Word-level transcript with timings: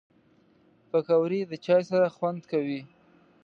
پکورې 0.89 1.41
د 1.47 1.53
چای 1.65 1.81
سره 1.91 2.07
خوند 2.15 2.39
کوي 2.51 2.81